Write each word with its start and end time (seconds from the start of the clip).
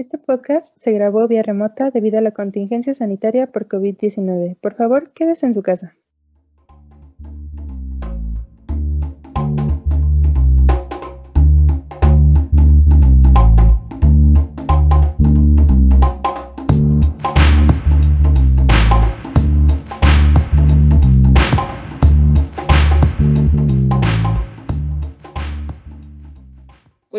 Este 0.00 0.16
podcast 0.16 0.74
se 0.78 0.92
grabó 0.92 1.28
vía 1.28 1.42
remota 1.42 1.90
debido 1.90 2.16
a 2.16 2.22
la 2.22 2.30
contingencia 2.30 2.94
sanitaria 2.94 3.48
por 3.48 3.68
COVID-19. 3.68 4.56
Por 4.58 4.74
favor, 4.74 5.10
quédese 5.12 5.44
en 5.44 5.52
su 5.52 5.60
casa. 5.60 5.94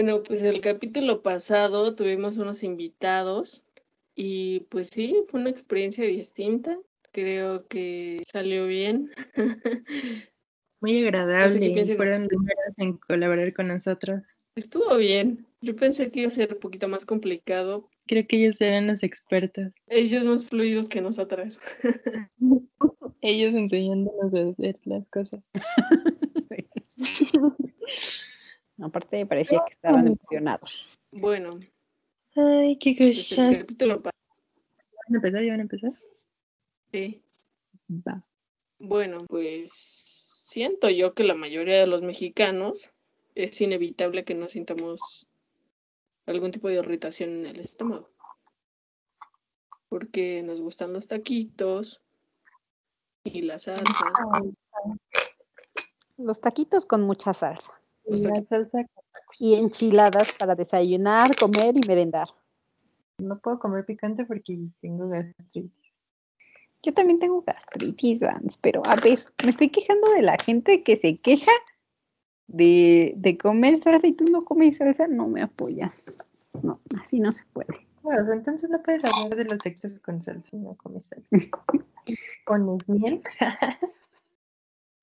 Bueno, 0.04 0.24
pues 0.24 0.42
el 0.42 0.62
capítulo 0.62 1.22
pasado 1.22 1.94
tuvimos 1.94 2.36
unos 2.38 2.64
invitados 2.64 3.64
y 4.16 4.62
pues 4.62 4.88
sí, 4.88 5.16
fue 5.28 5.40
una 5.40 5.52
experiencia 5.52 6.04
distinta. 6.04 6.76
Creo 7.12 7.68
que 7.68 8.20
salió 8.26 8.66
bien. 8.66 9.12
Muy 10.82 11.04
agradable. 11.04 11.86
Fueron 11.96 12.28
primeros 12.28 12.74
en 12.78 12.98
colaborar 12.98 13.54
con 13.54 13.68
nosotros. 13.68 14.24
Estuvo 14.56 14.98
bien. 14.98 15.46
Yo 15.62 15.76
pensé 15.76 16.10
que 16.10 16.22
iba 16.22 16.30
a 16.30 16.32
ser 16.32 16.54
un 16.54 16.60
poquito 16.60 16.88
más 16.88 17.06
complicado. 17.06 17.88
Creo 18.08 18.26
que 18.26 18.38
ellos 18.38 18.60
eran 18.60 18.88
los 18.88 19.04
expertos. 19.04 19.72
Ellos 19.86 20.24
más 20.24 20.48
fluidos 20.48 20.90
que 20.90 21.02
nosotras. 21.02 21.60
ellos 23.22 23.54
enseñándonos 23.54 24.34
a 24.34 24.50
hacer 24.50 24.80
las 24.84 25.08
cosas. 25.10 25.44
Aparte 28.82 29.26
parecía 29.26 29.62
que 29.66 29.74
estaban 29.74 30.08
emocionados. 30.08 30.86
Bueno. 31.12 31.60
Ay, 32.36 32.78
qué 32.78 32.96
pues 32.98 33.30
cosa. 33.30 33.44
¿Van 33.44 33.54
a 33.54 35.18
empezar? 35.18 35.44
¿Ya 35.44 35.52
van 35.52 35.60
a 35.60 35.64
empezar? 35.64 35.94
Sí. 36.92 37.22
Va. 37.90 38.24
Bueno, 38.80 39.26
pues 39.28 39.72
siento 39.72 40.90
yo 40.90 41.14
que 41.14 41.24
la 41.24 41.36
mayoría 41.36 41.80
de 41.80 41.88
los 41.88 42.02
mexicanos 42.02 42.90
es 43.36 43.62
inevitable 43.62 44.24
que 44.24 44.34
no 44.34 44.50
sintamos 44.50 45.28
algún 46.26 46.52
tipo 46.52 46.68
de 46.68 46.76
irritación 46.76 47.30
en 47.30 47.46
el 47.46 47.60
estómago. 47.60 48.10
Porque 49.90 50.42
nos 50.42 50.62
gustan 50.62 50.94
los 50.94 51.08
taquitos 51.08 52.02
y 53.24 53.42
la 53.42 53.60
salsa. 53.60 54.12
Los 56.18 56.42
taquitos 56.42 56.86
con 56.86 57.04
mucha 57.04 57.34
salsa. 57.34 57.81
Salsa. 58.50 58.86
Y 59.40 59.56
enchiladas 59.56 60.32
para 60.34 60.56
desayunar, 60.56 61.36
comer 61.36 61.76
y 61.78 61.88
merendar. 61.88 62.28
No 63.18 63.40
puedo 63.40 63.60
comer 63.60 63.86
picante 63.86 64.26
porque 64.26 64.58
tengo 64.82 65.08
gastritis. 65.08 65.72
Yo 66.84 66.94
también 66.94 67.20
tengo 67.20 67.44
gastritis, 67.44 68.22
Vans, 68.22 68.58
pero 68.58 68.82
a 68.86 68.96
ver, 68.96 69.24
me 69.44 69.52
estoy 69.52 69.70
quejando 69.70 70.10
de 70.12 70.24
la 70.24 70.36
gente 70.44 70.82
que 70.82 70.96
se 70.96 71.16
queja 71.16 71.52
de, 72.48 73.14
de 73.18 73.38
comer 73.38 73.78
salsa 73.78 74.08
y 74.08 74.14
tú 74.14 74.26
no 74.32 74.44
comes 74.44 74.78
salsa, 74.78 75.08
no 75.08 75.28
me 75.28 75.44
apoyas. 75.44 76.18
No, 76.64 76.82
así 77.00 77.20
no 77.20 77.32
se 77.32 77.44
puede. 77.54 77.88
Bueno, 78.02 78.34
entonces 78.34 78.70
no 78.70 78.82
puedes 78.82 79.04
hablar 79.04 79.36
de 79.36 79.46
los 79.46 79.60
textos 79.60 80.00
con 80.00 80.22
salsa 80.22 80.50
y 80.52 80.58
no 80.58 80.76
comes 80.76 81.06
salsa. 81.06 81.28
¿Pones 82.48 82.90
miel? 82.90 83.22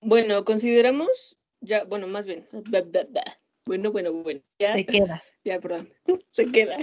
bueno, 0.03 0.45
consideramos, 0.45 1.38
ya, 1.69 1.85
bueno, 1.85 2.07
más 2.07 2.27
bien, 2.27 2.49
bueno, 3.67 3.93
bueno, 3.93 4.13
bueno, 4.13 4.41
ya. 4.59 4.73
Se 4.75 4.87
queda. 4.87 5.23
Ya, 5.45 5.61
perdón, 5.61 5.89
se 6.31 6.47
queda. 6.47 6.77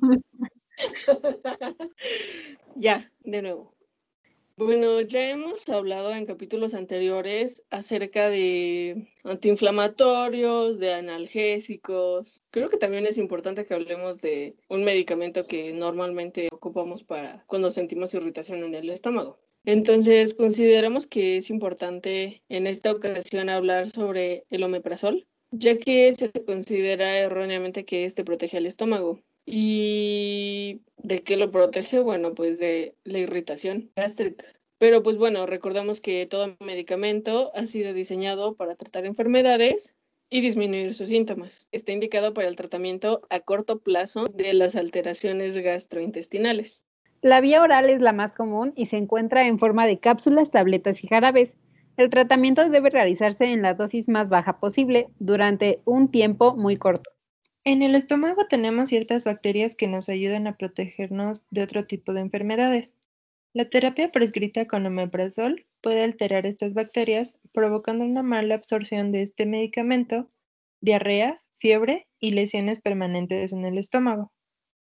ya, 2.74 3.12
de 3.20 3.42
nuevo. 3.42 3.76
Bueno, 4.56 5.00
ya 5.02 5.28
hemos 5.28 5.68
hablado 5.68 6.12
en 6.12 6.26
capítulos 6.26 6.74
anteriores 6.74 7.62
acerca 7.70 8.30
de 8.30 9.06
antiinflamatorios, 9.22 10.78
de 10.78 10.94
analgésicos. 10.94 12.42
Creo 12.50 12.68
que 12.68 12.78
también 12.78 13.06
es 13.06 13.18
importante 13.18 13.66
que 13.66 13.74
hablemos 13.74 14.22
de 14.22 14.56
un 14.68 14.82
medicamento 14.82 15.46
que 15.46 15.72
normalmente 15.72 16.48
ocupamos 16.50 17.04
para 17.04 17.44
cuando 17.46 17.70
sentimos 17.70 18.14
irritación 18.14 18.64
en 18.64 18.74
el 18.74 18.90
estómago. 18.90 19.38
Entonces, 19.66 20.32
consideramos 20.32 21.08
que 21.08 21.36
es 21.36 21.50
importante 21.50 22.40
en 22.48 22.68
esta 22.68 22.92
ocasión 22.92 23.48
hablar 23.48 23.88
sobre 23.90 24.44
el 24.48 24.62
omeprazol, 24.62 25.26
ya 25.50 25.76
que 25.76 26.12
se 26.12 26.30
considera 26.30 27.18
erróneamente 27.18 27.84
que 27.84 28.04
este 28.04 28.24
protege 28.24 28.58
al 28.58 28.66
estómago. 28.66 29.20
¿Y 29.44 30.82
de 30.98 31.24
qué 31.24 31.36
lo 31.36 31.50
protege? 31.50 31.98
Bueno, 31.98 32.32
pues 32.32 32.60
de 32.60 32.94
la 33.02 33.18
irritación 33.18 33.90
gástrica. 33.96 34.44
Pero 34.78 35.02
pues 35.02 35.16
bueno, 35.16 35.46
recordamos 35.46 36.00
que 36.00 36.26
todo 36.26 36.56
medicamento 36.60 37.50
ha 37.56 37.66
sido 37.66 37.92
diseñado 37.92 38.54
para 38.54 38.76
tratar 38.76 39.04
enfermedades 39.04 39.96
y 40.30 40.42
disminuir 40.42 40.94
sus 40.94 41.08
síntomas. 41.08 41.66
Está 41.72 41.90
indicado 41.90 42.34
para 42.34 42.46
el 42.46 42.54
tratamiento 42.54 43.22
a 43.30 43.40
corto 43.40 43.80
plazo 43.80 44.26
de 44.32 44.54
las 44.54 44.76
alteraciones 44.76 45.56
gastrointestinales. 45.56 46.85
La 47.26 47.40
vía 47.40 47.60
oral 47.60 47.90
es 47.90 48.00
la 48.00 48.12
más 48.12 48.32
común 48.32 48.72
y 48.76 48.86
se 48.86 48.98
encuentra 48.98 49.48
en 49.48 49.58
forma 49.58 49.84
de 49.84 49.98
cápsulas, 49.98 50.52
tabletas 50.52 51.02
y 51.02 51.08
jarabes. 51.08 51.56
El 51.96 52.08
tratamiento 52.08 52.70
debe 52.70 52.88
realizarse 52.88 53.46
en 53.46 53.62
la 53.62 53.74
dosis 53.74 54.08
más 54.08 54.28
baja 54.28 54.60
posible 54.60 55.08
durante 55.18 55.80
un 55.84 56.08
tiempo 56.12 56.54
muy 56.54 56.76
corto. 56.76 57.10
En 57.64 57.82
el 57.82 57.96
estómago 57.96 58.46
tenemos 58.46 58.90
ciertas 58.90 59.24
bacterias 59.24 59.74
que 59.74 59.88
nos 59.88 60.08
ayudan 60.08 60.46
a 60.46 60.56
protegernos 60.56 61.42
de 61.50 61.64
otro 61.64 61.84
tipo 61.84 62.12
de 62.12 62.20
enfermedades. 62.20 62.94
La 63.52 63.68
terapia 63.68 64.12
prescrita 64.12 64.68
con 64.68 64.86
omeprazol 64.86 65.66
puede 65.80 66.04
alterar 66.04 66.46
estas 66.46 66.74
bacterias, 66.74 67.40
provocando 67.50 68.04
una 68.04 68.22
mala 68.22 68.54
absorción 68.54 69.10
de 69.10 69.22
este 69.22 69.46
medicamento, 69.46 70.28
diarrea, 70.80 71.42
fiebre 71.58 72.06
y 72.20 72.30
lesiones 72.30 72.80
permanentes 72.80 73.52
en 73.52 73.64
el 73.64 73.78
estómago. 73.78 74.30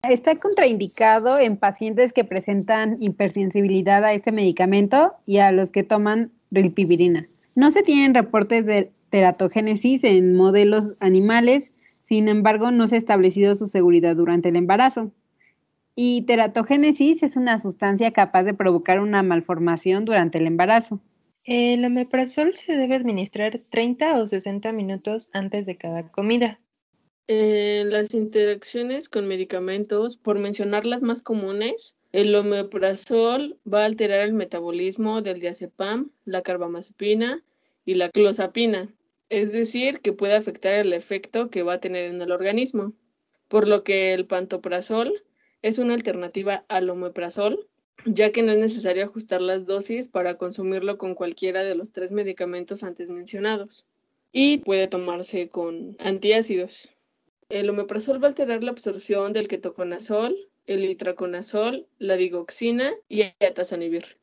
Está 0.03 0.35
contraindicado 0.37 1.39
en 1.39 1.57
pacientes 1.57 2.13
que 2.13 2.25
presentan 2.25 2.97
hipersensibilidad 3.01 4.05
a 4.05 4.13
este 4.13 4.33
medicamento 4.33 5.15
y 5.27 5.39
a 5.39 5.53
los 5.53 5.71
que 5.71 5.83
toman 5.83 6.33
rilpivirina. 6.51 7.23
No 7.55 7.71
se 7.71 7.83
tienen 7.83 8.15
reportes 8.15 8.65
de 8.67 8.91
teratogénesis 9.11 10.05
en 10.05 10.37
modelos 10.37 11.01
animales 11.03 11.75
sin 12.11 12.27
embargo, 12.27 12.73
no 12.73 12.89
se 12.89 12.97
ha 12.97 12.99
establecido 12.99 13.55
su 13.55 13.69
seguridad 13.69 14.17
durante 14.17 14.49
el 14.49 14.57
embarazo. 14.57 15.13
Y 15.95 16.23
teratogénesis 16.23 17.23
es 17.23 17.37
una 17.37 17.61
sustancia 17.61 18.11
capaz 18.11 18.43
de 18.43 18.53
provocar 18.53 18.99
una 18.99 19.23
malformación 19.23 20.05
durante 20.05 20.39
el 20.39 20.49
embarazo. 20.49 20.99
El 21.45 21.85
omeprazol 21.85 22.53
se 22.55 22.77
debe 22.77 22.97
administrar 22.97 23.61
30 23.71 24.21
o 24.21 24.27
60 24.27 24.73
minutos 24.73 25.31
antes 25.33 25.67
de 25.67 25.77
cada 25.77 26.09
comida. 26.09 26.59
Las 27.31 28.15
interacciones 28.15 29.09
con 29.09 29.29
medicamentos, 29.29 30.17
por 30.17 30.39
mencionar 30.39 30.87
las 30.87 31.03
más 31.03 31.23
comunes, 31.23 31.97
el 32.13 32.35
omeprazol 32.35 33.59
va 33.73 33.83
a 33.83 33.87
alterar 33.87 34.21
el 34.21 34.33
metabolismo 34.33 35.23
del 35.23 35.41
diazepam, 35.41 36.11
la 36.25 36.43
carbamazepina 36.43 37.43
y 37.85 37.95
la 37.95 38.11
clozapina 38.11 38.93
es 39.31 39.53
decir, 39.53 40.01
que 40.01 40.13
puede 40.13 40.35
afectar 40.35 40.75
el 40.75 40.93
efecto 40.93 41.51
que 41.51 41.63
va 41.63 41.75
a 41.75 41.81
tener 41.81 42.11
en 42.11 42.21
el 42.21 42.33
organismo, 42.33 42.93
por 43.49 43.69
lo 43.69 43.85
que 43.85 44.13
el 44.13 44.27
pantoprazol 44.27 45.23
es 45.63 45.79
una 45.79 45.95
alternativa 45.95 46.65
al 46.69 46.91
omeprazol, 46.91 47.69
ya 48.05 48.33
que 48.33 48.43
no 48.43 48.53
es 48.53 48.59
necesario 48.59 49.05
ajustar 49.05 49.41
las 49.41 49.67
dosis 49.67 50.09
para 50.09 50.37
consumirlo 50.37 50.99
con 50.99 51.15
cualquiera 51.15 51.63
de 51.63 51.77
los 51.77 51.93
tres 51.93 52.11
medicamentos 52.11 52.83
antes 52.83 53.09
mencionados, 53.09 53.87
y 54.33 54.59
puede 54.59 54.89
tomarse 54.89 55.49
con 55.49 55.97
antiácidos. 56.01 56.91
El 57.51 57.69
omeprazol 57.69 58.23
va 58.23 58.29
a 58.29 58.31
alterar 58.31 58.63
la 58.63 58.71
absorción 58.71 59.33
del 59.33 59.49
ketoconazol, 59.49 60.37
el 60.67 60.85
itraconazol, 60.85 61.89
la 61.99 62.17
digoxina 62.17 62.95
y 63.09 63.23
el 63.23 63.35
atazanivir. 63.41 64.19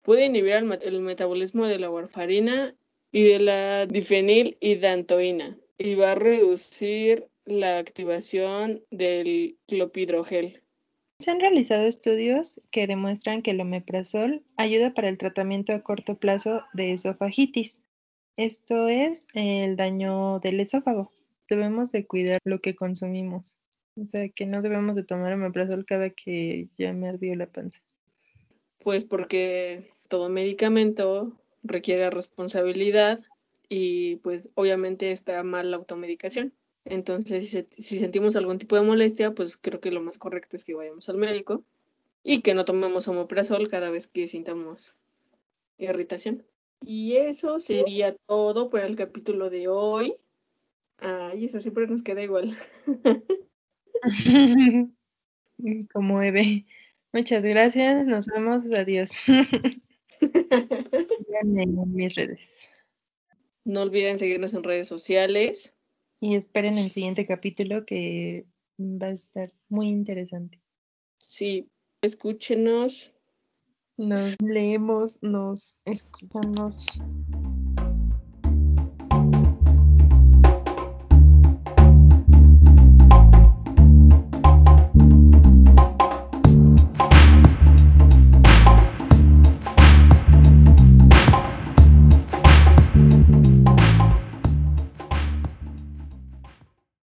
Puede 0.00 0.24
inhibir 0.24 0.54
el 0.54 1.00
metabolismo 1.00 1.66
de 1.66 1.78
la 1.78 1.90
warfarina 1.90 2.74
y 3.12 3.24
de 3.24 3.40
la 3.40 3.84
difenilhidantoína 3.84 5.58
y 5.76 5.96
va 5.96 6.12
a 6.12 6.14
reducir 6.14 7.28
la 7.44 7.76
activación 7.76 8.82
del 8.90 9.58
clopidrogel. 9.68 10.62
Se 11.18 11.30
han 11.30 11.40
realizado 11.40 11.84
estudios 11.84 12.62
que 12.70 12.86
demuestran 12.86 13.42
que 13.42 13.50
el 13.50 13.60
omeprazol 13.60 14.42
ayuda 14.56 14.94
para 14.94 15.10
el 15.10 15.18
tratamiento 15.18 15.74
a 15.74 15.82
corto 15.82 16.16
plazo 16.16 16.62
de 16.72 16.92
esofagitis. 16.92 17.84
Esto 18.38 18.88
es 18.88 19.26
el 19.34 19.76
daño 19.76 20.40
del 20.40 20.60
esófago. 20.60 21.12
Debemos 21.48 21.92
de 21.92 22.06
cuidar 22.06 22.40
lo 22.44 22.60
que 22.60 22.74
consumimos. 22.74 23.56
O 23.96 24.06
sea, 24.06 24.28
que 24.28 24.46
no 24.46 24.62
debemos 24.62 24.96
de 24.96 25.04
tomar 25.04 25.32
omeprazol 25.34 25.84
cada 25.84 26.10
que 26.10 26.68
ya 26.78 26.92
me 26.92 27.08
ardió 27.08 27.34
la 27.36 27.46
panza. 27.46 27.80
Pues 28.78 29.04
porque 29.04 29.90
todo 30.08 30.28
medicamento 30.28 31.38
requiere 31.62 32.10
responsabilidad 32.10 33.20
y 33.68 34.16
pues 34.16 34.50
obviamente 34.54 35.12
está 35.12 35.42
mal 35.42 35.70
la 35.70 35.76
automedicación. 35.76 36.52
Entonces, 36.84 37.48
si, 37.50 37.66
si 37.70 37.98
sentimos 37.98 38.34
algún 38.34 38.58
tipo 38.58 38.76
de 38.76 38.82
molestia, 38.82 39.32
pues 39.34 39.56
creo 39.56 39.80
que 39.80 39.92
lo 39.92 40.00
más 40.00 40.18
correcto 40.18 40.56
es 40.56 40.64
que 40.64 40.74
vayamos 40.74 41.08
al 41.08 41.16
médico 41.16 41.64
y 42.24 42.42
que 42.42 42.54
no 42.54 42.64
tomemos 42.64 43.08
omeprazol 43.08 43.68
cada 43.68 43.90
vez 43.90 44.06
que 44.06 44.26
sintamos 44.26 44.96
irritación. 45.78 46.44
Y 46.84 47.16
eso 47.16 47.58
sería 47.58 48.16
todo 48.26 48.68
por 48.70 48.80
el 48.80 48.96
capítulo 48.96 49.50
de 49.50 49.68
hoy. 49.68 50.16
Ay, 51.02 51.46
eso 51.46 51.58
siempre 51.58 51.86
nos 51.86 52.02
queda 52.02 52.22
igual. 52.22 52.56
Como 55.92 56.22
Eve. 56.22 56.66
Muchas 57.12 57.44
gracias. 57.44 58.06
Nos 58.06 58.26
vemos. 58.26 58.64
Adiós. 58.72 59.12
En 61.44 61.94
mis 61.94 62.14
redes. 62.14 62.48
No 63.64 63.82
olviden 63.82 64.18
seguirnos 64.18 64.54
en 64.54 64.62
redes 64.62 64.86
sociales. 64.86 65.74
Y 66.20 66.36
esperen 66.36 66.78
el 66.78 66.92
siguiente 66.92 67.26
capítulo 67.26 67.84
que 67.84 68.46
va 68.78 69.08
a 69.08 69.12
estar 69.12 69.52
muy 69.68 69.88
interesante. 69.88 70.60
Sí, 71.18 71.68
escúchenos. 72.00 73.12
Nos 73.96 74.36
leemos, 74.40 75.20
nos 75.22 75.78
escuchamos. 75.84 77.02